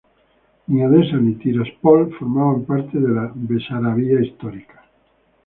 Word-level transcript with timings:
Ni 0.69 0.81
Odesa 0.85 1.17
ni 1.19 1.33
Tiraspol 1.41 2.01
formaban 2.15 2.65
parte 2.65 2.99
de 2.99 3.07
la 3.09 3.31
Besarabia 3.35 4.19
histórica. 4.19 4.83